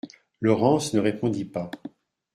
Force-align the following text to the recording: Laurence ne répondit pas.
Laurence 0.39 0.95
ne 0.95 0.99
répondit 0.99 1.45
pas. 1.45 1.69